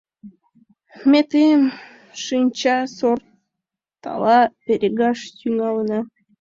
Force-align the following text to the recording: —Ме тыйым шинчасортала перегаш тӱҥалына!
—Ме 1.09 1.19
тыйым 1.31 1.63
шинчасортала 2.23 4.39
перегаш 4.65 5.19
тӱҥалына! 5.37 5.99